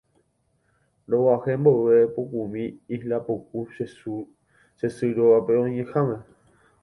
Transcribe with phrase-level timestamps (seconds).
[1.11, 2.63] Rog̃uahẽ mboyve pukumi
[2.95, 3.59] Isla puku
[4.83, 6.17] che sy róga oĩháme